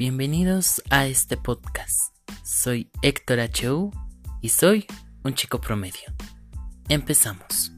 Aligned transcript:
Bienvenidos 0.00 0.82
a 0.88 1.04
este 1.04 1.36
podcast. 1.36 2.16
Soy 2.42 2.90
Héctor 3.02 3.38
H.U. 3.38 3.90
y 4.40 4.48
soy 4.48 4.86
un 5.24 5.34
chico 5.34 5.60
promedio. 5.60 6.14
Empezamos. 6.88 7.70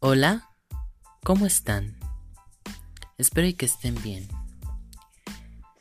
Hola, 0.00 0.50
¿cómo 1.22 1.46
están? 1.46 1.96
Espero 3.18 3.56
que 3.56 3.66
estén 3.66 3.94
bien. 4.02 4.26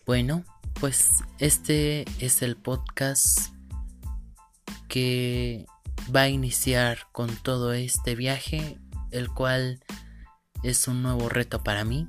Bueno, 0.05 0.43
pues 0.79 1.23
este 1.39 2.05
es 2.23 2.43
el 2.43 2.55
podcast 2.55 3.51
que 4.89 5.65
va 6.15 6.21
a 6.21 6.29
iniciar 6.29 6.99
con 7.13 7.35
todo 7.37 7.73
este 7.73 8.13
viaje, 8.13 8.77
el 9.09 9.29
cual 9.29 9.83
es 10.61 10.87
un 10.87 11.01
nuevo 11.01 11.29
reto 11.29 11.63
para 11.63 11.83
mí. 11.83 12.07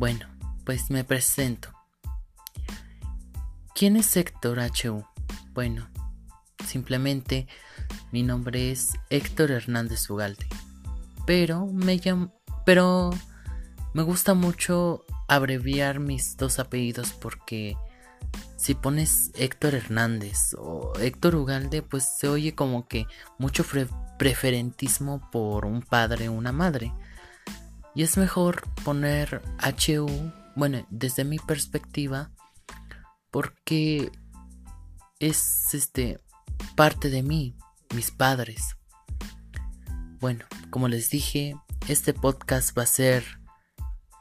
Bueno, 0.00 0.24
pues 0.64 0.90
me 0.90 1.04
presento. 1.04 1.74
¿Quién 3.74 3.98
es 3.98 4.16
Héctor 4.16 4.58
HU? 4.58 5.04
Bueno, 5.52 5.90
simplemente 6.66 7.46
mi 8.10 8.22
nombre 8.22 8.70
es 8.70 8.94
Héctor 9.10 9.50
Hernández 9.50 10.08
Ugalde. 10.08 10.46
Pero 11.26 11.66
me 11.66 11.98
llamo, 11.98 12.32
pero 12.64 13.10
me 13.92 14.02
gusta 14.02 14.32
mucho 14.32 15.04
abreviar 15.28 16.00
mis 16.00 16.38
dos 16.38 16.60
apellidos 16.60 17.12
porque 17.12 17.76
si 18.56 18.74
pones 18.74 19.32
Héctor 19.34 19.74
Hernández 19.74 20.54
o 20.56 20.94
Héctor 20.98 21.34
Ugalde, 21.34 21.82
pues 21.82 22.04
se 22.04 22.26
oye 22.26 22.54
como 22.54 22.88
que 22.88 23.04
mucho 23.36 23.66
preferentismo 24.16 25.30
por 25.30 25.66
un 25.66 25.82
padre 25.82 26.30
o 26.30 26.32
una 26.32 26.52
madre. 26.52 26.90
Y 27.94 28.02
es 28.02 28.16
mejor 28.16 28.62
poner 28.84 29.42
HU 29.62 30.06
bueno, 30.56 30.86
desde 30.90 31.24
mi 31.24 31.38
perspectiva, 31.38 32.30
porque 33.30 34.10
es 35.18 35.72
este 35.74 36.20
parte 36.76 37.08
de 37.08 37.22
mí, 37.22 37.56
mis 37.94 38.10
padres. 38.10 38.76
Bueno, 40.20 40.44
como 40.70 40.88
les 40.88 41.08
dije, 41.08 41.54
este 41.88 42.12
podcast 42.12 42.76
va 42.76 42.82
a 42.82 42.86
ser 42.86 43.24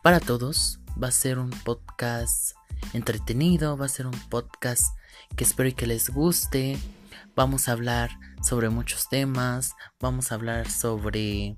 para 0.02 0.20
todos, 0.20 0.80
va 1.02 1.10
a 1.10 1.12
ser 1.12 1.40
un 1.40 1.50
podcast 1.50 2.56
entretenido, 2.94 3.76
va 3.76 3.88
a 3.88 3.90
ser 3.90 4.08
un 4.08 4.20
podcast 4.30 4.96
que 5.36 5.44
espero 5.44 5.76
que 5.76 5.88
les 5.88 6.10
guste. 6.10 6.78
Vamos 7.36 7.68
a 7.68 7.74
hablar 7.74 8.12
sobre 8.42 8.70
muchos 8.70 9.10
temas, 9.10 9.74
vamos 10.00 10.32
a 10.32 10.36
hablar 10.36 10.70
sobre 10.70 11.58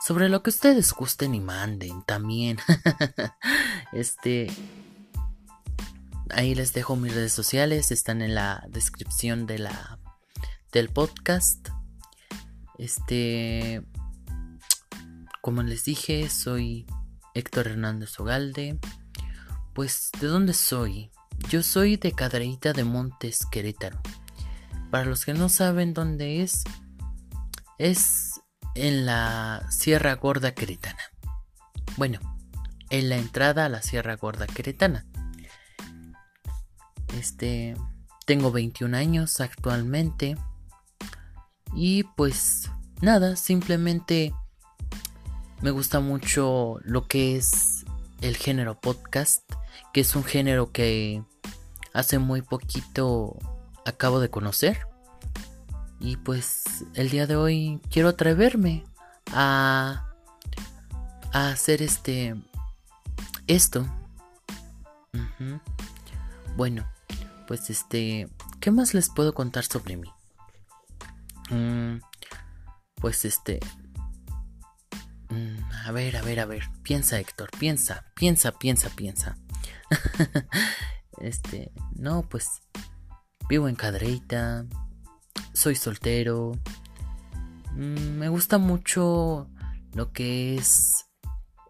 sobre 0.00 0.28
lo 0.28 0.42
que 0.42 0.50
ustedes 0.50 0.92
gusten 0.92 1.34
y 1.34 1.40
manden 1.40 2.02
también. 2.04 2.58
este. 3.92 4.50
Ahí 6.30 6.54
les 6.54 6.72
dejo 6.72 6.96
mis 6.96 7.14
redes 7.14 7.32
sociales. 7.32 7.90
Están 7.90 8.22
en 8.22 8.34
la 8.34 8.64
descripción 8.68 9.46
de 9.46 9.58
la. 9.58 9.98
del 10.72 10.88
podcast. 10.88 11.68
Este. 12.78 13.82
Como 15.42 15.62
les 15.62 15.84
dije, 15.84 16.28
soy 16.28 16.86
Héctor 17.34 17.68
Hernández 17.68 18.18
Ogalde. 18.20 18.78
Pues, 19.74 20.10
¿de 20.20 20.26
dónde 20.26 20.52
soy? 20.52 21.10
Yo 21.48 21.62
soy 21.62 21.96
de 21.96 22.12
Cadreita 22.12 22.72
de 22.72 22.84
Montes, 22.84 23.46
Querétaro. 23.50 24.00
Para 24.90 25.06
los 25.06 25.24
que 25.24 25.32
no 25.32 25.48
saben 25.48 25.94
dónde 25.94 26.42
es, 26.42 26.64
es 27.78 28.29
en 28.74 29.06
la 29.06 29.66
Sierra 29.70 30.14
Gorda 30.14 30.54
Queretana. 30.54 31.02
Bueno, 31.96 32.20
en 32.90 33.08
la 33.08 33.16
entrada 33.16 33.66
a 33.66 33.68
la 33.68 33.82
Sierra 33.82 34.16
Gorda 34.16 34.46
Queretana. 34.46 35.06
Este, 37.18 37.76
tengo 38.26 38.52
21 38.52 38.96
años 38.96 39.40
actualmente. 39.40 40.36
Y 41.74 42.04
pues 42.16 42.70
nada, 43.00 43.36
simplemente 43.36 44.34
me 45.60 45.70
gusta 45.70 46.00
mucho 46.00 46.78
lo 46.82 47.06
que 47.06 47.36
es 47.36 47.84
el 48.20 48.36
género 48.36 48.80
podcast, 48.80 49.50
que 49.92 50.00
es 50.00 50.14
un 50.16 50.24
género 50.24 50.72
que 50.72 51.22
hace 51.92 52.18
muy 52.18 52.42
poquito 52.42 53.36
acabo 53.84 54.20
de 54.20 54.30
conocer. 54.30 54.89
Y 56.00 56.16
pues 56.16 56.64
el 56.94 57.10
día 57.10 57.26
de 57.26 57.36
hoy 57.36 57.80
quiero 57.90 58.08
atreverme 58.08 58.84
a, 59.32 60.06
a 61.32 61.48
hacer 61.50 61.82
este 61.82 62.34
esto. 63.46 63.86
Bueno, 66.56 66.86
pues 67.46 67.70
este, 67.70 68.28
¿qué 68.60 68.70
más 68.70 68.94
les 68.94 69.10
puedo 69.10 69.34
contar 69.34 69.64
sobre 69.64 69.96
mí? 69.96 70.10
Mm, 71.50 72.00
pues 72.96 73.24
este, 73.24 73.60
mm, 75.30 75.58
a 75.86 75.92
ver, 75.92 76.16
a 76.16 76.22
ver, 76.22 76.40
a 76.40 76.46
ver, 76.46 76.70
piensa 76.82 77.18
Héctor, 77.18 77.50
piensa, 77.58 78.04
piensa, 78.14 78.52
piensa, 78.52 78.90
piensa. 78.90 79.36
este, 81.20 81.72
no, 81.96 82.22
pues 82.22 82.62
vivo 83.48 83.68
en 83.68 83.74
Cadreita, 83.74 84.66
soy 85.52 85.74
soltero. 85.76 86.52
Mm, 87.72 88.18
me 88.18 88.28
gusta 88.28 88.58
mucho 88.58 89.48
lo 89.94 90.12
que 90.12 90.56
es 90.56 91.06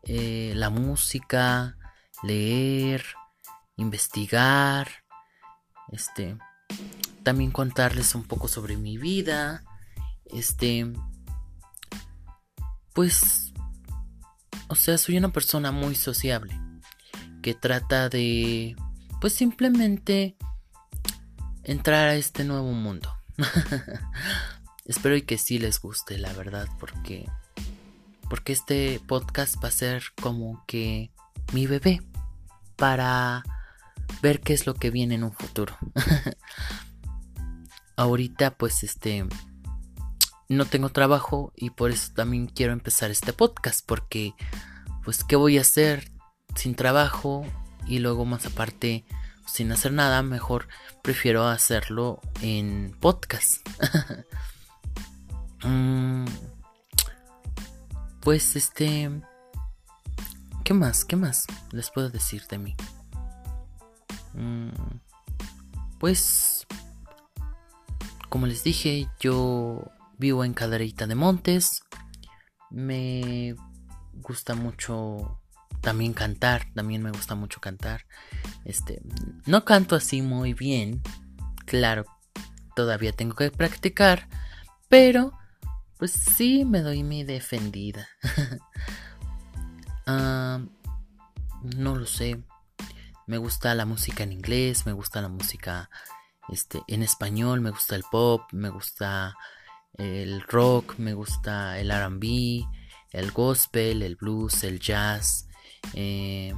eh, 0.04 0.53
la 0.56 0.70
música, 0.70 1.76
leer, 2.22 3.04
investigar, 3.76 4.88
este, 5.92 6.36
también 7.22 7.50
contarles 7.50 8.14
un 8.14 8.25
poco 8.25 8.48
sobre 8.48 8.76
mi 8.76 8.98
vida, 8.98 9.62
este, 10.26 10.92
pues, 12.94 13.53
o 14.69 14.75
sea, 14.75 14.98
soy 14.98 15.19
una 15.19 15.32
persona 15.32 15.72
muy 15.72 15.94
sociable 15.94 16.59
que 17.42 17.54
trata 17.54 18.09
de, 18.09 18.76
pues 19.20 19.32
simplemente 19.32 20.36
entrar 21.64 22.09
a 22.09 22.14
este 22.14 22.44
nuevo 22.44 22.72
mundo. 22.72 23.19
Espero 24.84 25.16
y 25.16 25.22
que 25.22 25.38
sí 25.38 25.58
les 25.58 25.80
guste, 25.80 26.18
la 26.18 26.32
verdad, 26.32 26.68
porque 26.78 27.28
porque 28.28 28.52
este 28.52 29.00
podcast 29.06 29.62
va 29.62 29.68
a 29.68 29.72
ser 29.72 30.04
como 30.20 30.64
que 30.66 31.10
mi 31.52 31.66
bebé 31.66 32.00
para 32.76 33.42
ver 34.22 34.40
qué 34.40 34.52
es 34.52 34.66
lo 34.66 34.74
que 34.74 34.90
viene 34.90 35.16
en 35.16 35.24
un 35.24 35.32
futuro. 35.32 35.76
Ahorita 37.96 38.52
pues 38.56 38.84
este 38.84 39.26
no 40.48 40.64
tengo 40.64 40.90
trabajo 40.90 41.52
y 41.56 41.70
por 41.70 41.90
eso 41.90 42.12
también 42.14 42.46
quiero 42.46 42.72
empezar 42.72 43.10
este 43.10 43.32
podcast 43.32 43.84
porque 43.86 44.34
pues 45.04 45.24
qué 45.24 45.36
voy 45.36 45.58
a 45.58 45.62
hacer 45.62 46.10
sin 46.56 46.74
trabajo 46.74 47.44
y 47.86 47.98
luego 47.98 48.24
más 48.24 48.46
aparte 48.46 49.04
sin 49.52 49.72
hacer 49.72 49.92
nada, 49.92 50.22
mejor 50.22 50.68
prefiero 51.02 51.46
hacerlo 51.46 52.20
en 52.42 52.96
podcast. 53.00 53.66
Mm, 55.62 56.24
pues 58.20 58.56
este... 58.56 59.10
¿Qué 60.64 60.72
más? 60.72 61.04
¿Qué 61.04 61.16
más 61.16 61.44
les 61.70 61.90
puedo 61.90 62.08
decir 62.08 62.46
de 62.48 62.56
mí? 62.56 62.74
Mm, 64.32 64.70
pues... 65.98 66.66
Como 68.30 68.46
les 68.46 68.64
dije, 68.64 69.06
yo 69.20 69.90
vivo 70.16 70.44
en 70.44 70.54
Cadereyta 70.54 71.06
de 71.06 71.14
Montes. 71.14 71.82
Me 72.70 73.54
gusta 74.14 74.54
mucho 74.54 75.40
también 75.80 76.12
cantar, 76.12 76.66
también 76.74 77.03
me 77.03 77.10
gusta 77.10 77.34
mucho 77.34 77.60
cantar. 77.60 78.06
Este, 78.65 79.03
no 79.47 79.65
canto 79.65 79.97
así 79.97 80.22
muy 80.22 80.54
bien, 80.54 81.03
claro, 81.66 82.04
todavía 82.74 83.12
tengo 83.12 83.34
que 83.34 83.50
practicar, 83.50 84.28
pero 84.88 85.32
pues 85.98 86.12
sí 86.12 86.65
me 86.65 86.80
doy 86.80 87.03
mi 87.03 87.24
defendida. 87.24 88.09
No 91.62 91.94
lo 91.94 92.06
sé. 92.06 92.42
Me 93.27 93.38
gusta 93.38 93.74
la 93.74 93.86
música 93.86 94.24
en 94.24 94.32
inglés, 94.32 94.86
me 94.86 94.92
gusta 94.92 95.21
la 95.21 95.28
música 95.28 95.88
este, 96.48 96.82
en 96.88 97.03
español, 97.03 97.60
me 97.60 97.71
gusta 97.71 97.94
el 97.94 98.03
pop, 98.10 98.42
me 98.53 98.71
gusta 98.71 99.36
el 99.94 100.41
rock, 100.42 100.98
me 100.98 101.15
gusta 101.15 101.78
el 101.78 101.92
RB, 101.92 102.66
el 103.12 103.30
gospel, 103.30 104.03
el 104.03 104.16
blues, 104.16 104.65
el 104.65 104.80
jazz, 104.80 105.47
eh, 105.94 106.54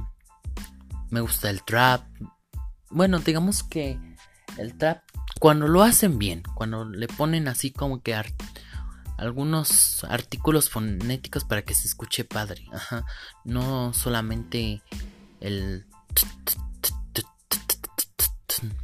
me 1.09 1.21
gusta 1.21 1.49
el 1.49 1.63
trap. 1.63 2.03
Bueno, 2.89 3.19
digamos 3.19 3.63
que 3.63 3.99
el 4.57 4.77
trap, 4.77 5.03
cuando 5.39 5.67
lo 5.67 5.83
hacen 5.83 6.19
bien, 6.19 6.43
cuando 6.55 6.85
le 6.85 7.07
ponen 7.07 7.47
así 7.47 7.71
como 7.71 8.01
que 8.01 8.15
algunos 9.17 10.03
artículos 10.05 10.69
fonéticos 10.69 11.43
para 11.45 11.63
que 11.63 11.73
se 11.73 11.87
escuche 11.87 12.23
padre. 12.23 12.65
Ajá. 12.71 13.05
No 13.43 13.93
solamente 13.93 14.81
el... 15.39 15.85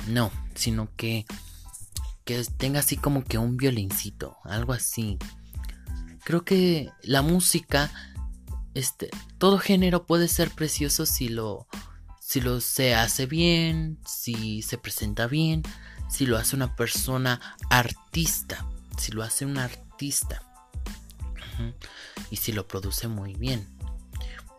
No, 0.07 0.31
sino 0.55 0.89
que 0.95 1.25
que 2.29 2.43
tenga 2.43 2.81
así 2.81 2.95
como 2.95 3.23
que 3.23 3.39
un 3.39 3.57
violincito, 3.57 4.37
algo 4.43 4.73
así. 4.73 5.17
Creo 6.23 6.45
que 6.45 6.91
la 7.01 7.23
música, 7.23 7.89
este, 8.73 9.09
todo 9.37 9.57
género 9.57 10.05
puede 10.05 10.27
ser 10.27 10.51
precioso 10.51 11.05
si 11.05 11.29
lo, 11.29 11.67
si 12.19 12.41
lo 12.41 12.61
se 12.61 12.95
hace 12.95 13.25
bien, 13.25 13.99
si 14.05 14.61
se 14.61 14.77
presenta 14.77 15.27
bien, 15.27 15.63
si 16.09 16.25
lo 16.25 16.37
hace 16.37 16.55
una 16.55 16.75
persona 16.75 17.39
artista, 17.69 18.65
si 18.97 19.11
lo 19.11 19.23
hace 19.23 19.45
un 19.45 19.57
artista 19.57 20.43
y 22.29 22.37
si 22.37 22.51
lo 22.51 22.67
produce 22.67 23.07
muy 23.07 23.33
bien. 23.35 23.67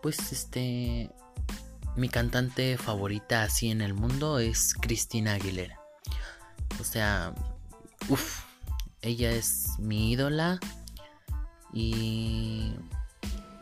Pues 0.03 0.33
este, 0.33 1.11
mi 1.97 2.09
cantante 2.09 2.77
favorita 2.79 3.43
así 3.43 3.71
en 3.71 3.81
el 3.81 3.95
mundo 3.95 4.39
es 4.39 4.75
Cristina 4.75 5.35
Aguilera. 5.35 5.79
O 6.79 6.85
sea, 6.85 7.35
Uf, 8.09 8.43
ella 9.03 9.31
es 9.31 9.79
mi 9.79 10.13
ídola 10.13 10.59
y, 11.73 12.75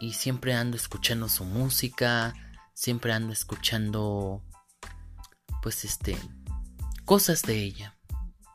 y 0.00 0.12
siempre 0.12 0.54
ando 0.54 0.76
escuchando 0.76 1.28
su 1.28 1.44
música, 1.44 2.34
siempre 2.74 3.12
ando 3.12 3.32
escuchando 3.32 4.42
pues 5.62 5.84
este 5.84 6.16
cosas 7.04 7.42
de 7.42 7.62
ella, 7.62 7.96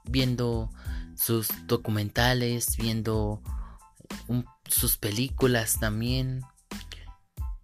viendo 0.05 0.69
sus 1.15 1.49
documentales, 1.67 2.77
viendo 2.77 3.41
sus 4.67 4.97
películas 4.97 5.79
también. 5.79 6.41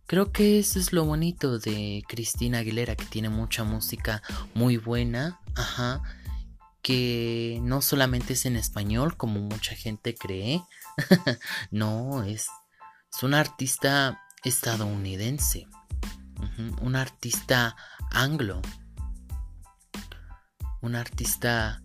Creo 0.07 0.31
que 0.31 0.57
eso 0.57 0.79
es 0.79 0.91
lo 0.91 1.05
bonito 1.05 1.59
de 1.59 2.03
Cristina 2.07 2.59
Aguilera, 2.59 2.95
que 2.95 3.05
tiene 3.05 3.29
mucha 3.29 3.63
música 3.63 4.23
muy 4.55 4.77
buena, 4.77 5.39
ajá, 5.55 6.01
que 6.81 7.59
no 7.61 7.81
solamente 7.81 8.33
es 8.33 8.45
en 8.47 8.55
español 8.55 9.15
como 9.15 9.39
mucha 9.41 9.75
gente 9.75 10.15
cree, 10.15 10.63
no, 11.71 12.23
es, 12.23 12.47
es 13.13 13.23
un 13.23 13.33
artista 13.33 14.21
estadounidense, 14.43 15.67
un 16.81 16.95
artista 16.95 17.75
anglo, 18.11 18.61
un 20.81 20.95
artista 20.95 21.81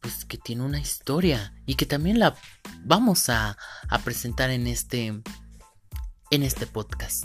pues 0.00 0.24
que 0.24 0.38
tiene 0.38 0.62
una 0.62 0.78
historia 0.78 1.54
y 1.66 1.74
que 1.74 1.86
también 1.86 2.18
la 2.18 2.36
vamos 2.84 3.28
a, 3.28 3.56
a 3.88 3.98
presentar 3.98 4.50
en 4.50 4.66
este 4.66 5.22
en 6.30 6.42
este 6.42 6.66
podcast. 6.66 7.24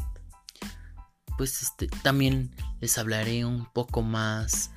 Pues 1.37 1.61
este 1.61 1.87
también 1.87 2.55
les 2.79 2.97
hablaré 2.97 3.45
un 3.45 3.65
poco 3.73 4.01
más 4.01 4.71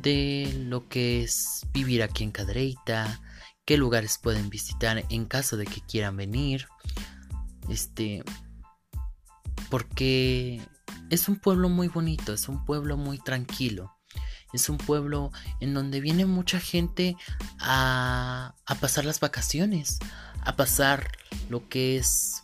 de 0.00 0.52
lo 0.66 0.88
que 0.88 1.22
es 1.22 1.66
vivir 1.72 2.02
aquí 2.02 2.24
en 2.24 2.32
Cadreita, 2.32 3.20
qué 3.64 3.76
lugares 3.76 4.18
pueden 4.18 4.50
visitar 4.50 5.04
en 5.08 5.24
caso 5.26 5.56
de 5.56 5.66
que 5.66 5.80
quieran 5.80 6.16
venir. 6.16 6.68
Este 7.68 8.22
porque 9.70 10.60
es 11.10 11.28
un 11.28 11.36
pueblo 11.36 11.68
muy 11.68 11.88
bonito, 11.88 12.32
es 12.32 12.48
un 12.48 12.64
pueblo 12.64 12.96
muy 12.96 13.18
tranquilo. 13.18 13.92
Es 14.52 14.68
un 14.68 14.78
pueblo 14.78 15.32
en 15.58 15.74
donde 15.74 16.00
viene 16.00 16.26
mucha 16.26 16.60
gente 16.60 17.16
a, 17.58 18.54
a 18.66 18.74
pasar 18.76 19.04
las 19.04 19.18
vacaciones, 19.18 19.98
a 20.42 20.54
pasar 20.54 21.10
lo 21.48 21.68
que 21.68 21.96
es 21.96 22.42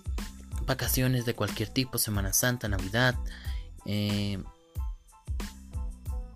vacaciones 0.67 1.25
de 1.25 1.35
cualquier 1.35 1.69
tipo, 1.69 1.99
Semana 1.99 2.33
Santa, 2.33 2.69
Navidad, 2.69 3.15
eh, 3.87 4.43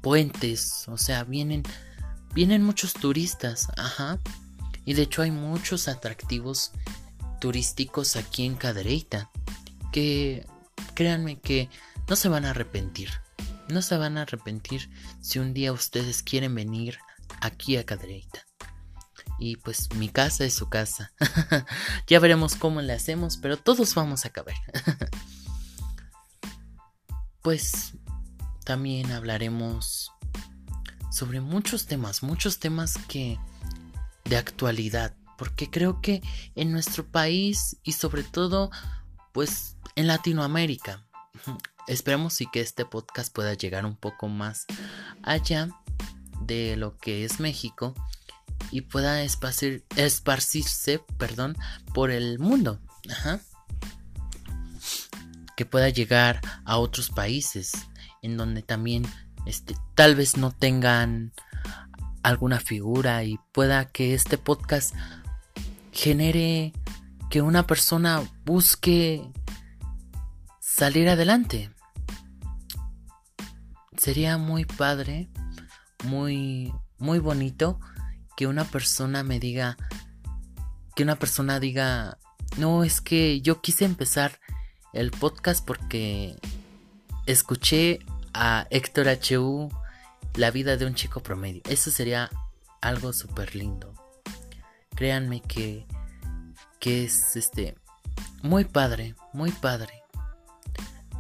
puentes, 0.01 0.87
o 0.89 0.99
sea, 0.99 1.25
vienen 1.25 1.63
vienen 2.35 2.63
muchos 2.65 2.95
turistas, 2.95 3.69
ajá. 3.77 4.19
Y 4.85 4.95
de 4.95 5.03
hecho 5.03 5.23
hay 5.23 5.31
muchos 5.31 5.89
atractivos 5.89 6.73
turísticos 7.45 8.17
aquí 8.17 8.47
en 8.47 8.55
Cadereyta 8.55 9.31
que 9.93 10.47
créanme 10.95 11.39
que 11.39 11.69
no 12.09 12.17
se 12.17 12.31
van 12.31 12.47
a 12.47 12.53
arrepentir. 12.53 13.11
No 13.69 13.83
se 13.83 13.99
van 13.99 14.17
a 14.17 14.23
arrepentir 14.23 14.89
si 15.21 15.41
un 15.41 15.53
día 15.53 15.71
ustedes 15.71 16.23
quieren 16.23 16.55
venir 16.55 16.97
aquí 17.43 17.77
a 17.77 17.85
Cadereyta. 17.85 18.47
Y 19.39 19.57
pues 19.57 19.93
mi 19.97 20.09
casa 20.09 20.47
es 20.47 20.55
su 20.55 20.71
casa. 20.71 21.13
ya 22.07 22.19
veremos 22.19 22.57
cómo 22.57 22.81
le 22.81 22.95
hacemos, 22.95 23.37
pero 23.37 23.59
todos 23.59 23.95
vamos 23.95 24.25
a 24.25 24.31
caber. 24.31 24.57
pues 27.43 27.93
también 28.65 29.13
hablaremos 29.13 30.13
sobre 31.13 31.43
muchos 31.43 31.85
temas, 31.85 32.23
muchos 32.23 32.59
temas 32.59 32.97
que 33.07 33.39
de 34.25 34.39
actualidad, 34.39 35.15
porque 35.37 35.71
creo 35.71 36.01
que 36.01 36.23
en 36.55 36.73
nuestro 36.73 37.07
país 37.07 37.77
y 37.83 37.93
sobre 37.93 38.23
todo 38.23 38.71
pues 39.33 39.77
en 39.97 40.07
Latinoamérica 40.07 41.05
esperemos 41.87 42.41
y 42.41 42.47
que 42.47 42.61
este 42.61 42.85
podcast 42.85 43.35
pueda 43.35 43.55
llegar 43.55 43.85
un 43.85 43.97
poco 43.97 44.29
más 44.29 44.67
allá 45.23 45.69
de 46.41 46.77
lo 46.77 46.97
que 46.99 47.25
es 47.25 47.41
México 47.41 47.95
y 48.71 48.83
pueda 48.83 49.23
esparcirse, 49.23 51.01
perdón, 51.19 51.57
por 51.93 52.11
el 52.11 52.39
mundo. 52.39 52.81
Que 55.57 55.67
pueda 55.67 55.89
llegar 55.89 56.41
a 56.65 56.79
otros 56.79 57.11
países 57.11 57.73
en 58.23 58.37
donde 58.37 58.63
también 58.63 59.07
este, 59.47 59.77
tal 59.95 60.17
vez 60.17 60.37
no 60.37 60.51
tengan 60.51 61.33
alguna 62.23 62.59
figura 62.59 63.23
y 63.25 63.39
pueda 63.53 63.85
que 63.85 64.15
este 64.15 64.39
podcast 64.39 64.95
genere 65.95 66.73
que 67.31 67.41
una 67.41 67.67
persona 67.67 68.23
busque 68.45 69.23
salir 70.61 71.09
adelante. 71.09 71.71
Sería 73.97 74.37
muy 74.37 74.65
padre, 74.65 75.31
muy 76.05 76.75
muy 76.99 77.21
bonito 77.21 77.81
que 78.37 78.47
una 78.47 78.65
persona 78.65 79.23
me 79.23 79.39
diga 79.39 79.77
que 80.97 81.05
una 81.05 81.17
persona 81.17 81.61
diga, 81.61 82.19
"No, 82.59 82.85
es 82.85 83.01
que 83.01 83.41
yo 83.41 83.61
quise 83.61 83.85
empezar 83.85 84.41
el 84.93 85.11
podcast 85.11 85.65
porque 85.65 86.37
escuché 87.27 88.01
a 88.33 88.67
Héctor 88.71 89.09
H.U. 89.09 89.71
La 90.35 90.51
vida 90.51 90.77
de 90.77 90.87
un 90.87 90.95
chico 90.95 91.21
promedio. 91.23 91.63
Eso 91.69 91.91
sería 91.91 92.31
algo 92.81 93.13
súper 93.13 93.55
lindo. 93.55 94.04
Créanme 94.95 95.41
que, 95.41 95.87
que 96.81 97.05
es 97.05 97.37
este 97.37 97.77
muy 98.43 98.65
padre, 98.65 99.15
muy 99.33 99.51
padre. 99.51 100.03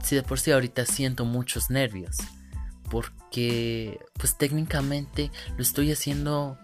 Si 0.02 0.14
de 0.14 0.22
por 0.22 0.38
sí 0.38 0.52
ahorita 0.52 0.84
siento 0.84 1.24
muchos 1.24 1.70
nervios. 1.70 2.18
Porque 2.90 3.98
pues 4.14 4.36
técnicamente 4.36 5.30
lo 5.56 5.62
estoy 5.62 5.90
haciendo 5.90 6.58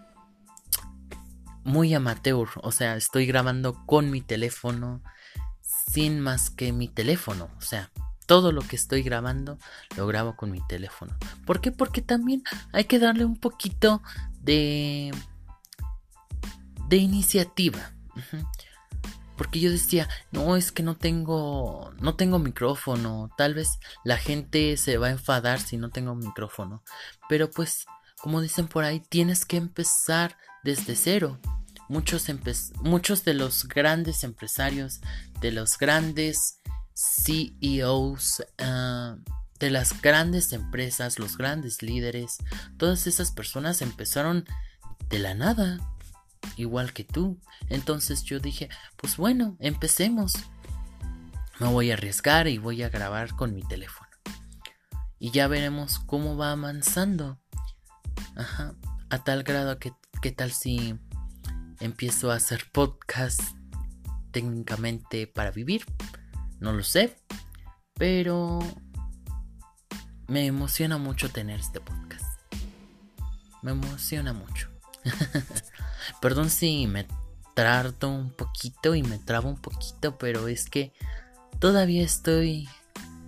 muy 1.63 1.93
amateur. 1.93 2.47
O 2.61 2.71
sea, 2.71 2.95
estoy 2.95 3.25
grabando 3.25 3.85
con 3.85 4.11
mi 4.11 4.21
teléfono. 4.21 5.01
Sin 5.61 6.19
más 6.19 6.49
que 6.49 6.71
mi 6.71 6.87
teléfono. 6.87 7.49
O 7.57 7.61
sea, 7.61 7.91
todo 8.27 8.51
lo 8.51 8.61
que 8.61 8.75
estoy 8.75 9.03
grabando 9.03 9.57
lo 9.97 10.07
grabo 10.07 10.35
con 10.35 10.51
mi 10.51 10.61
teléfono. 10.67 11.17
¿Por 11.45 11.59
qué? 11.59 11.71
Porque 11.71 12.01
también 12.01 12.43
hay 12.71 12.85
que 12.85 12.99
darle 12.99 13.25
un 13.25 13.35
poquito 13.35 14.01
de 14.39 15.11
de 16.91 16.97
iniciativa. 16.97 17.93
Porque 19.37 19.61
yo 19.61 19.71
decía, 19.71 20.07
no, 20.31 20.55
es 20.57 20.71
que 20.71 20.83
no 20.83 20.97
tengo 20.97 21.91
no 21.99 22.15
tengo 22.15 22.37
micrófono, 22.37 23.31
tal 23.37 23.55
vez 23.55 23.79
la 24.03 24.17
gente 24.17 24.77
se 24.77 24.97
va 24.97 25.07
a 25.07 25.11
enfadar 25.11 25.59
si 25.59 25.77
no 25.77 25.89
tengo 25.89 26.13
micrófono. 26.13 26.83
Pero 27.27 27.49
pues, 27.49 27.85
como 28.19 28.41
dicen 28.41 28.67
por 28.67 28.83
ahí, 28.83 28.99
tienes 28.99 29.45
que 29.45 29.57
empezar 29.57 30.37
desde 30.63 30.95
cero. 30.95 31.39
Muchos, 31.87 32.27
muchos 32.81 33.25
de 33.25 33.33
los 33.33 33.67
grandes 33.67 34.23
empresarios, 34.23 34.99
de 35.39 35.51
los 35.51 35.77
grandes 35.77 36.59
CEOs 36.93 38.43
ah, 38.59 39.15
de 39.59 39.69
las 39.69 40.01
grandes 40.01 40.51
empresas, 40.53 41.19
los 41.19 41.37
grandes 41.37 41.81
líderes, 41.81 42.37
todas 42.77 43.07
esas 43.07 43.31
personas 43.31 43.81
empezaron 43.81 44.45
de 45.09 45.19
la 45.19 45.35
nada, 45.35 45.79
igual 46.55 46.93
que 46.93 47.03
tú. 47.03 47.39
Entonces 47.69 48.23
yo 48.23 48.39
dije, 48.39 48.69
pues 48.95 49.17
bueno, 49.17 49.57
empecemos. 49.59 50.33
Me 51.59 51.67
voy 51.67 51.91
a 51.91 51.93
arriesgar 51.93 52.47
y 52.47 52.57
voy 52.57 52.83
a 52.83 52.89
grabar 52.89 53.35
con 53.35 53.53
mi 53.53 53.63
teléfono. 53.63 54.09
Y 55.19 55.31
ya 55.31 55.47
veremos 55.47 55.99
cómo 55.99 56.35
va 56.35 56.51
avanzando. 56.51 57.39
Ajá. 58.35 58.73
A 59.09 59.23
tal 59.23 59.43
grado 59.43 59.77
que, 59.77 59.93
¿qué 60.21 60.31
tal 60.31 60.51
si 60.51 60.97
empiezo 61.81 62.31
a 62.31 62.35
hacer 62.35 62.65
podcast 62.71 63.41
técnicamente 64.31 65.27
para 65.27 65.51
vivir, 65.51 65.85
no 66.59 66.73
lo 66.73 66.83
sé, 66.83 67.17
pero 67.95 68.59
me 70.27 70.45
emociona 70.45 70.97
mucho 70.97 71.29
tener 71.29 71.59
este 71.59 71.81
podcast. 71.81 72.39
Me 73.61 73.71
emociona 73.71 74.33
mucho. 74.33 74.70
Perdón 76.21 76.49
si 76.49 76.87
me 76.87 77.07
trato 77.55 78.09
un 78.09 78.31
poquito 78.31 78.95
y 78.95 79.03
me 79.03 79.19
trabo 79.19 79.49
un 79.49 79.57
poquito, 79.57 80.17
pero 80.17 80.47
es 80.47 80.69
que 80.69 80.93
todavía 81.59 82.03
estoy 82.03 82.69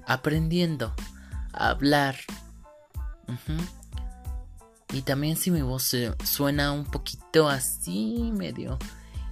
aprendiendo 0.05 0.93
a 1.51 1.69
hablar. 1.69 2.15
Y 4.91 5.01
también 5.01 5.37
si 5.37 5.51
mi 5.51 5.61
voz 5.61 5.95
suena 6.23 6.71
un 6.71 6.85
poquito 6.85 7.49
así, 7.49 8.31
medio 8.33 8.77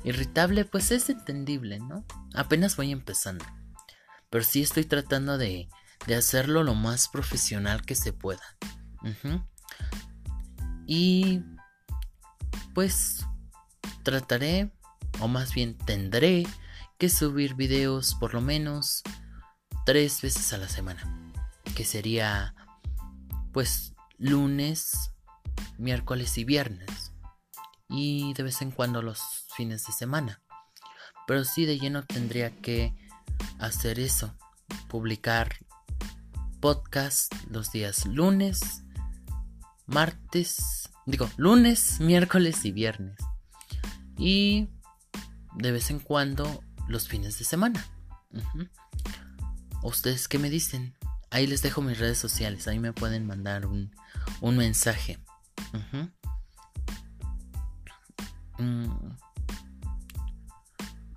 irritable, 0.03 0.65
pues 0.65 0.91
es 0.91 1.09
entendible, 1.09 1.79
¿no? 1.79 2.03
Apenas 2.33 2.75
voy 2.75 2.91
empezando. 2.91 3.45
Pero 4.29 4.43
sí 4.43 4.61
estoy 4.61 4.85
tratando 4.85 5.37
de, 5.37 5.69
de 6.07 6.15
hacerlo 6.15 6.63
lo 6.63 6.73
más 6.73 7.07
profesional 7.09 7.83
que 7.83 7.95
se 7.95 8.13
pueda. 8.13 8.43
Y 10.87 11.43
pues 12.73 13.25
trataré, 14.03 14.71
o 15.19 15.27
más 15.27 15.53
bien 15.53 15.77
tendré, 15.77 16.45
que 16.97 17.09
subir 17.09 17.55
videos 17.55 18.15
por 18.15 18.33
lo 18.33 18.41
menos 18.41 19.03
tres 19.85 20.21
veces 20.21 20.53
a 20.53 20.57
la 20.57 20.69
semana. 20.69 21.33
Que 21.75 21.85
sería 21.85 22.53
pues 23.51 23.93
lunes, 24.17 25.11
miércoles 25.77 26.37
y 26.37 26.43
viernes. 26.43 27.13
Y 27.89 28.33
de 28.33 28.43
vez 28.43 28.61
en 28.61 28.71
cuando 28.71 29.01
los 29.01 29.19
fines 29.55 29.85
de 29.85 29.93
semana. 29.93 30.41
Pero 31.27 31.43
sí 31.43 31.65
de 31.65 31.77
lleno 31.79 32.03
tendría 32.03 32.51
que 32.61 32.93
hacer 33.59 33.99
eso. 33.99 34.35
Publicar 34.87 35.65
podcast 36.59 37.33
los 37.49 37.71
días 37.71 38.05
lunes, 38.05 38.83
martes, 39.87 40.80
digo, 41.05 41.29
lunes, 41.37 41.99
miércoles 41.99 42.65
y 42.65 42.71
viernes. 42.71 43.17
Y 44.17 44.69
de 45.55 45.71
vez 45.71 45.89
en 45.89 45.99
cuando 45.99 46.63
los 46.87 47.07
fines 47.07 47.37
de 47.39 47.45
semana. 47.45 47.85
¿Ustedes 49.83 50.27
qué 50.27 50.39
me 50.39 50.49
dicen? 50.49 50.95
Ahí 51.29 51.47
les 51.47 51.61
dejo 51.61 51.81
mis 51.81 51.97
redes 51.97 52.17
sociales, 52.17 52.67
ahí 52.67 52.79
me 52.79 52.93
pueden 52.93 53.25
mandar 53.25 53.65
un, 53.65 53.95
un 54.41 54.57
mensaje. 54.57 55.19
Mm. 58.57 59.15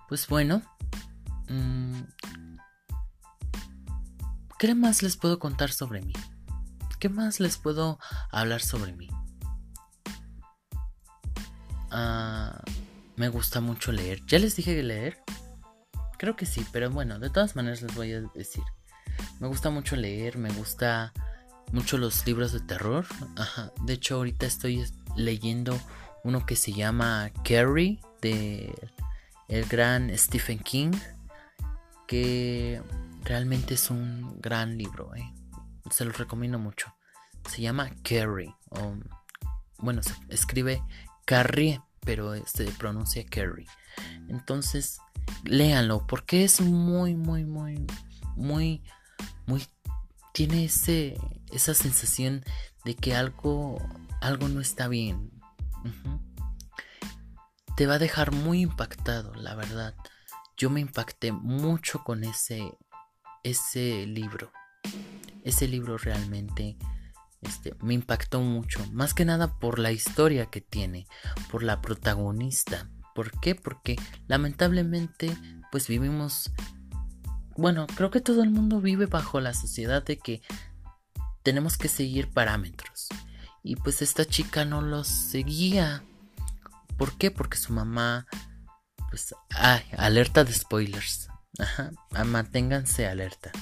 Pues 0.09 0.29
bueno, 0.29 0.63
mm, 1.49 2.03
¿qué 4.59 4.75
más 4.75 5.03
les 5.03 5.17
puedo 5.17 5.39
contar 5.39 5.73
sobre 5.73 6.01
mí? 6.03 6.13
¿Qué 7.01 7.09
más 7.09 7.41
les 7.41 7.59
puedo 7.59 7.99
hablar 8.31 8.63
sobre 8.63 8.95
mí? 8.95 9.09
Ah, 11.97 12.61
me 13.15 13.29
gusta 13.29 13.61
mucho 13.61 13.93
leer. 13.93 14.21
¿Ya 14.27 14.41
les 14.41 14.57
dije 14.57 14.83
leer? 14.83 15.23
Creo 16.19 16.35
que 16.35 16.45
sí, 16.45 16.67
pero 16.73 16.91
bueno, 16.91 17.21
de 17.21 17.31
todas 17.31 17.55
maneras 17.55 17.83
les 17.83 17.95
voy 17.95 18.13
a 18.13 18.21
decir. 18.35 18.65
Me 19.39 19.47
gusta 19.47 19.71
mucho 19.71 19.95
leer, 19.95 20.37
me 20.37 20.51
gusta 20.53 21.13
mucho 21.71 21.97
los 21.97 22.27
libros 22.27 22.51
de 22.53 22.59
terror. 22.59 23.07
De 23.85 23.93
hecho, 23.93 24.17
ahorita 24.17 24.45
estoy 24.45 24.85
leyendo 25.15 25.81
uno 26.25 26.45
que 26.45 26.57
se 26.57 26.73
llama 26.73 27.31
Carrie 27.45 28.01
de 28.21 28.75
el 29.49 29.65
gran 29.67 30.11
Stephen 30.19 30.59
King, 30.59 30.93
que 32.09 32.83
realmente 33.23 33.75
es 33.75 33.89
un 33.89 34.41
gran 34.41 34.77
libro. 34.77 35.15
¿eh? 35.15 35.33
Se 35.91 36.05
lo 36.05 36.11
recomiendo 36.11 36.59
mucho. 36.59 36.93
Se 37.49 37.63
llama 37.63 37.91
Carrie. 38.03 38.53
Bueno, 39.79 40.01
escribe 40.29 40.83
Carrie, 41.25 41.81
pero 42.01 42.35
se 42.47 42.65
pronuncia 42.73 43.25
Carrie. 43.25 43.69
Entonces, 44.29 44.99
léanlo 45.45 46.07
porque 46.07 46.45
es 46.45 46.61
muy, 46.61 47.15
muy, 47.15 47.45
muy, 47.45 47.87
muy, 48.37 48.83
muy... 49.47 49.67
Tiene 50.33 50.65
ese, 50.65 51.17
esa 51.53 51.75
sensación 51.75 52.45
de 52.85 52.97
que 52.97 53.15
algo, 53.15 53.79
algo 54.21 54.49
no 54.49 54.61
está 54.61 54.89
bien. 54.89 55.31
Te 57.77 57.87
va 57.87 57.95
a 57.95 57.99
dejar 57.99 58.33
muy 58.33 58.63
impactado, 58.63 59.35
la 59.35 59.55
verdad. 59.55 59.95
Yo 60.57 60.71
me 60.71 60.81
impacté 60.81 61.33
mucho 61.33 62.03
con 62.05 62.25
ese, 62.25 62.77
ese 63.43 64.07
libro. 64.07 64.53
Ese 65.45 65.69
libro 65.69 65.99
realmente 65.99 66.77
este, 67.45 67.75
me 67.81 67.95
impactó 67.95 68.41
mucho. 68.41 68.85
Más 68.93 69.15
que 69.15 69.25
nada 69.25 69.59
por 69.59 69.79
la 69.79 69.93
historia 69.93 70.47
que 70.47 70.61
tiene, 70.61 71.07
por 71.51 71.63
la 71.63 71.81
protagonista. 71.81 72.91
¿Por 73.15 73.39
qué? 73.41 73.55
Porque 73.55 73.97
lamentablemente 74.27 75.37
pues 75.71 75.89
vivimos... 75.89 76.53
Bueno, 77.57 77.87
creo 77.97 78.11
que 78.11 78.21
todo 78.21 78.43
el 78.43 78.51
mundo 78.51 78.81
vive 78.81 79.07
bajo 79.07 79.41
la 79.41 79.55
sociedad 79.55 80.05
de 80.05 80.19
que 80.19 80.43
tenemos 81.43 81.77
que 81.77 81.89
seguir 81.89 82.33
parámetros. 82.33 83.09
Y 83.63 83.77
pues 83.77 84.03
esta 84.03 84.25
chica 84.25 84.65
no 84.65 84.83
los 84.83 85.09
seguía. 85.09 86.05
¿Por 86.97 87.17
qué? 87.17 87.31
Porque 87.31 87.57
su 87.57 87.73
mamá... 87.73 88.27
Pues... 89.11 89.35
Ay, 89.51 89.83
alerta 89.97 90.45
de 90.45 90.53
spoilers. 90.53 91.29
Ajá. 91.59 91.91
Manténganse 92.25 93.07
alerta. 93.07 93.53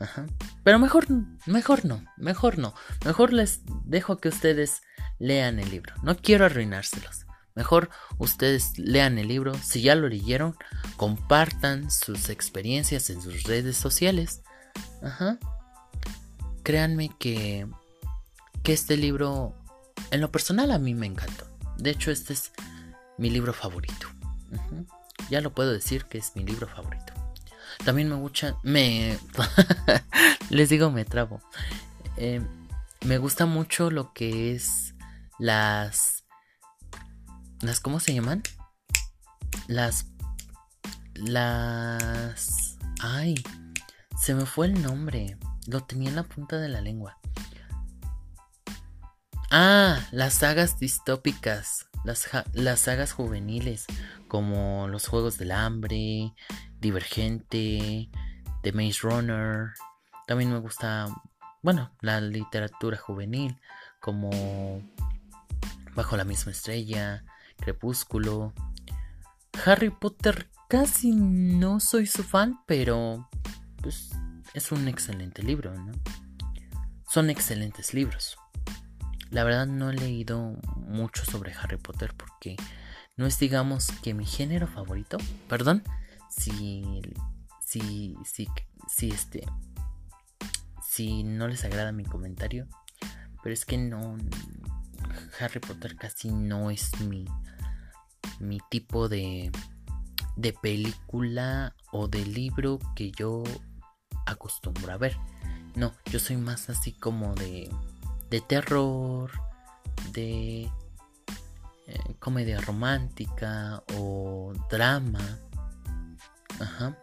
Ajá. 0.00 0.26
Pero 0.64 0.78
mejor, 0.78 1.06
mejor 1.46 1.84
no, 1.84 2.04
mejor 2.16 2.58
no. 2.58 2.74
Mejor 3.04 3.32
les 3.32 3.60
dejo 3.84 4.18
que 4.18 4.30
ustedes 4.30 4.82
lean 5.18 5.58
el 5.58 5.70
libro. 5.70 5.94
No 6.02 6.16
quiero 6.16 6.46
arruinárselos. 6.46 7.26
Mejor 7.54 7.90
ustedes 8.18 8.78
lean 8.78 9.18
el 9.18 9.28
libro. 9.28 9.54
Si 9.54 9.82
ya 9.82 9.94
lo 9.94 10.08
leyeron, 10.08 10.56
compartan 10.96 11.90
sus 11.90 12.30
experiencias 12.30 13.10
en 13.10 13.20
sus 13.20 13.42
redes 13.42 13.76
sociales. 13.76 14.42
Ajá. 15.02 15.38
Créanme 16.62 17.10
que, 17.18 17.68
que 18.62 18.72
este 18.72 18.96
libro, 18.96 19.54
en 20.10 20.22
lo 20.22 20.32
personal, 20.32 20.70
a 20.72 20.78
mí 20.78 20.94
me 20.94 21.06
encantó. 21.06 21.46
De 21.76 21.90
hecho, 21.90 22.10
este 22.10 22.32
es 22.32 22.52
mi 23.18 23.28
libro 23.28 23.52
favorito. 23.52 24.08
Ya 25.28 25.40
lo 25.40 25.52
puedo 25.54 25.72
decir 25.72 26.06
que 26.06 26.18
es 26.18 26.34
mi 26.34 26.44
libro 26.44 26.66
favorito. 26.66 27.12
También 27.84 28.08
me 28.08 28.16
gusta. 28.16 28.56
Me. 28.62 29.18
les 30.50 30.68
digo, 30.68 30.90
me 30.90 31.04
trabo. 31.04 31.40
Eh, 32.16 32.42
me 33.06 33.18
gusta 33.18 33.46
mucho 33.46 33.90
lo 33.90 34.12
que 34.12 34.52
es 34.54 34.94
las. 35.38 36.24
Las. 37.60 37.80
¿Cómo 37.80 38.00
se 38.00 38.14
llaman? 38.14 38.42
Las. 39.66 40.06
Las. 41.14 42.76
Ay. 43.00 43.42
Se 44.20 44.34
me 44.34 44.44
fue 44.44 44.66
el 44.66 44.82
nombre. 44.82 45.38
Lo 45.66 45.80
tenía 45.82 46.10
en 46.10 46.16
la 46.16 46.24
punta 46.24 46.58
de 46.58 46.68
la 46.68 46.80
lengua. 46.82 47.18
Ah, 49.50 50.06
las 50.12 50.34
sagas 50.34 50.78
distópicas. 50.78 51.86
Las, 52.04 52.28
las 52.52 52.80
sagas 52.80 53.12
juveniles. 53.12 53.86
Como 54.28 54.88
los 54.88 55.08
Juegos 55.08 55.38
del 55.38 55.52
Hambre. 55.52 56.34
Divergente, 56.80 58.08
The 58.62 58.72
Maze 58.72 59.00
Runner. 59.02 59.72
También 60.26 60.52
me 60.52 60.58
gusta, 60.58 61.06
bueno, 61.62 61.90
la 62.00 62.20
literatura 62.20 62.96
juvenil, 62.96 63.58
como 64.00 64.30
Bajo 65.94 66.16
la 66.16 66.24
misma 66.24 66.52
estrella, 66.52 67.24
Crepúsculo. 67.58 68.52
Harry 69.64 69.90
Potter 69.90 70.48
casi 70.68 71.12
no 71.12 71.80
soy 71.80 72.06
su 72.06 72.22
fan, 72.22 72.60
pero 72.66 73.28
pues 73.82 74.10
es 74.54 74.72
un 74.72 74.88
excelente 74.88 75.42
libro, 75.42 75.74
¿no? 75.74 75.92
Son 77.08 77.28
excelentes 77.28 77.92
libros. 77.92 78.38
La 79.30 79.44
verdad 79.44 79.66
no 79.66 79.90
he 79.90 79.94
leído 79.94 80.56
mucho 80.76 81.24
sobre 81.24 81.52
Harry 81.54 81.76
Potter 81.76 82.14
porque 82.16 82.56
no 83.16 83.26
es 83.26 83.38
digamos 83.38 83.88
que 84.02 84.14
mi 84.14 84.26
género 84.26 84.66
favorito. 84.66 85.18
Perdón, 85.48 85.82
si, 86.30 87.02
si, 87.60 88.16
si, 88.24 88.48
si, 88.88 89.08
este, 89.10 89.44
si 90.82 91.24
no 91.24 91.48
les 91.48 91.64
agrada 91.64 91.92
mi 91.92 92.04
comentario, 92.04 92.66
pero 93.42 93.52
es 93.52 93.66
que 93.66 93.76
no, 93.76 94.16
Harry 95.40 95.60
Potter 95.60 95.96
casi 95.96 96.30
no 96.30 96.70
es 96.70 96.98
mi, 97.00 97.26
mi 98.38 98.58
tipo 98.70 99.08
de, 99.08 99.50
de 100.36 100.52
película 100.52 101.74
o 101.92 102.08
de 102.08 102.24
libro 102.24 102.78
que 102.94 103.10
yo 103.10 103.42
acostumbro 104.26 104.92
a 104.92 104.96
ver. 104.96 105.16
No, 105.74 105.92
yo 106.06 106.18
soy 106.18 106.36
más 106.36 106.70
así 106.70 106.92
como 106.92 107.34
de, 107.34 107.70
de 108.28 108.40
terror, 108.40 109.30
de 110.12 110.62
eh, 110.62 112.14
comedia 112.18 112.60
romántica 112.60 113.82
o 113.94 114.52
drama 114.70 115.38
Ajá. 116.60 116.96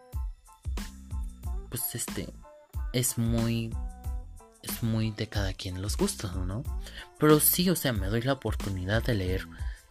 Pues 1.69 1.95
este 1.95 2.33
es 2.93 3.17
muy 3.17 3.75
es 4.63 4.83
muy 4.83 5.11
de 5.11 5.27
cada 5.27 5.53
quien 5.53 5.81
los 5.81 5.97
gustos, 5.97 6.35
¿no? 6.35 6.63
Pero 7.19 7.39
sí, 7.39 7.69
o 7.69 7.75
sea, 7.75 7.93
me 7.93 8.07
doy 8.07 8.21
la 8.21 8.33
oportunidad 8.33 9.03
de 9.03 9.15
leer 9.15 9.47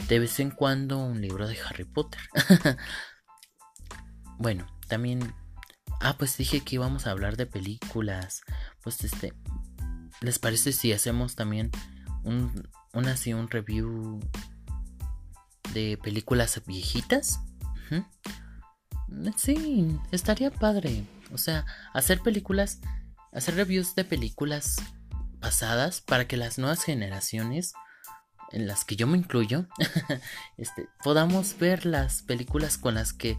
de 0.08 0.18
vez 0.18 0.40
en 0.40 0.50
cuando 0.50 0.98
un 0.98 1.20
libro 1.20 1.46
de 1.48 1.58
Harry 1.60 1.84
Potter. 1.84 2.20
bueno, 4.38 4.66
también 4.88 5.34
Ah, 6.00 6.16
pues 6.18 6.36
dije 6.36 6.60
que 6.60 6.76
íbamos 6.76 7.06
a 7.06 7.10
hablar 7.10 7.36
de 7.36 7.46
películas. 7.46 8.42
Pues 8.82 9.02
este, 9.02 9.32
¿les 10.20 10.38
parece 10.38 10.72
si 10.72 10.92
hacemos 10.92 11.36
también 11.36 11.70
un, 12.22 12.68
un 12.92 13.06
así 13.06 13.32
un 13.32 13.48
review 13.48 14.20
de 15.72 15.98
películas 16.02 16.60
viejitas? 16.66 17.40
Sí, 19.36 19.98
estaría 20.10 20.50
padre. 20.50 21.04
O 21.32 21.38
sea, 21.38 21.66
hacer 21.92 22.20
películas, 22.20 22.80
hacer 23.32 23.54
reviews 23.54 23.94
de 23.94 24.04
películas 24.04 24.76
pasadas 25.40 26.00
para 26.00 26.26
que 26.26 26.36
las 26.36 26.58
nuevas 26.58 26.82
generaciones, 26.82 27.74
en 28.52 28.66
las 28.66 28.84
que 28.84 28.96
yo 28.96 29.06
me 29.06 29.18
incluyo, 29.18 29.66
este, 30.56 30.88
podamos 31.02 31.58
ver 31.58 31.86
las 31.86 32.22
películas 32.22 32.78
con 32.78 32.94
las 32.94 33.12
que 33.12 33.36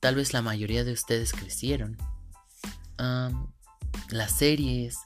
tal 0.00 0.16
vez 0.16 0.32
la 0.32 0.42
mayoría 0.42 0.84
de 0.84 0.92
ustedes 0.92 1.32
crecieron. 1.32 1.96
las 4.10 4.32
series, 4.32 4.98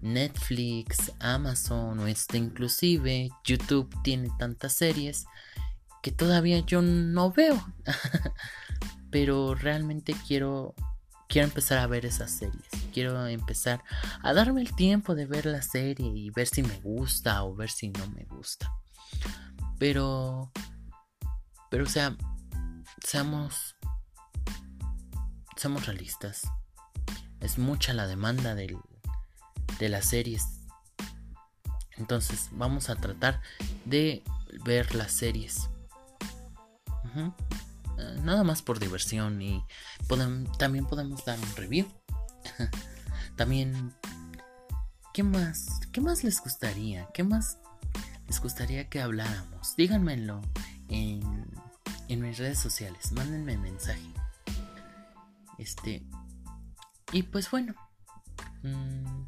Netflix, 0.00 1.12
Amazon 1.20 1.98
o 2.00 2.06
este 2.06 2.38
inclusive 2.38 3.30
YouTube 3.44 3.94
tiene 4.02 4.28
tantas 4.38 4.72
series 4.74 5.26
que 6.02 6.10
todavía 6.10 6.58
yo 6.60 6.82
no 6.82 7.32
veo. 7.32 7.64
Pero 9.12 9.54
realmente 9.54 10.16
quiero 10.26 10.74
quiero 11.28 11.46
empezar 11.46 11.78
a 11.78 11.86
ver 11.86 12.04
esas 12.04 12.30
series. 12.30 12.68
Quiero 12.92 13.26
empezar 13.26 13.82
a 14.22 14.32
darme 14.34 14.60
el 14.60 14.74
tiempo 14.74 15.14
de 15.14 15.26
ver 15.26 15.46
la 15.46 15.62
serie 15.62 16.06
y 16.06 16.30
ver 16.30 16.48
si 16.48 16.62
me 16.62 16.78
gusta 16.80 17.44
o 17.44 17.54
ver 17.54 17.70
si 17.70 17.90
no 17.90 18.06
me 18.08 18.24
gusta. 18.24 18.72
Pero 19.78 20.50
pero 21.70 21.84
o 21.84 21.88
sea, 21.88 22.16
seamos 23.06 23.76
seamos 25.56 25.86
realistas. 25.86 26.42
Es 27.40 27.58
mucha 27.58 27.92
la 27.92 28.06
demanda 28.06 28.54
de 28.54 28.68
las 29.88 30.06
series. 30.06 30.44
Entonces 31.96 32.48
vamos 32.52 32.90
a 32.90 32.96
tratar 32.96 33.40
de 33.84 34.22
ver 34.64 34.94
las 34.94 35.12
series. 35.12 35.70
Eh, 37.14 37.30
nada 38.22 38.44
más 38.44 38.62
por 38.62 38.78
diversión 38.78 39.40
y 39.42 39.64
también 40.58 40.86
podemos 40.86 41.24
dar 41.24 41.38
un 41.38 41.56
review. 41.56 41.86
también, 43.36 43.94
¿qué 45.12 45.22
más? 45.22 45.80
¿Qué 45.92 46.00
más 46.00 46.24
les 46.24 46.40
gustaría? 46.40 47.08
¿Qué 47.14 47.24
más 47.24 47.58
les 48.26 48.40
gustaría 48.40 48.88
que 48.88 49.00
habláramos? 49.00 49.76
Díganmelo 49.76 50.40
en, 50.88 51.22
en 52.08 52.20
mis 52.20 52.38
redes 52.38 52.58
sociales. 52.58 53.12
Mándenme 53.12 53.56
mensaje. 53.56 54.12
Este. 55.58 56.04
Y 57.12 57.24
pues 57.24 57.50
bueno. 57.50 57.74
Mm, 58.62 59.24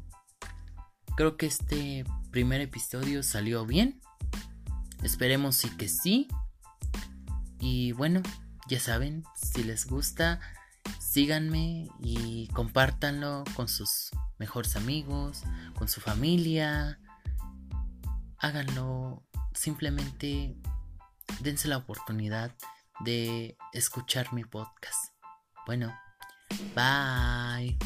creo 1.15 1.37
que 1.37 1.45
este 1.45 2.05
primer 2.31 2.61
episodio 2.61 3.23
salió 3.23 3.65
bien. 3.65 4.01
Esperemos 5.03 5.55
sí 5.55 5.69
que 5.71 5.87
sí. 5.87 6.27
Y 7.59 7.93
bueno, 7.93 8.21
ya 8.67 8.79
saben, 8.79 9.23
si 9.35 9.63
les 9.63 9.85
gusta, 9.85 10.39
síganme 10.99 11.87
y 11.99 12.47
compártanlo 12.49 13.43
con 13.55 13.67
sus 13.67 14.11
mejores 14.37 14.75
amigos, 14.75 15.43
con 15.77 15.87
su 15.87 16.01
familia. 16.01 16.99
Háganlo. 18.37 19.23
Simplemente 19.53 20.57
dense 21.39 21.67
la 21.67 21.77
oportunidad 21.77 22.53
de 22.99 23.57
escuchar 23.73 24.33
mi 24.33 24.43
podcast. 24.43 25.13
Bueno. 25.65 25.95
Bye. 26.75 27.77